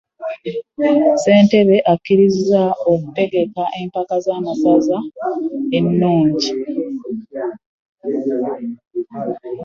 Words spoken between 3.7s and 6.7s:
empaka z'amasaza enungi.